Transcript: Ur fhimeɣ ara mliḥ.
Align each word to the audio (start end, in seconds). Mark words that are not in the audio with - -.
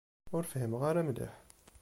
Ur 0.35 0.43
fhimeɣ 0.51 0.81
ara 0.89 1.07
mliḥ. 1.07 1.33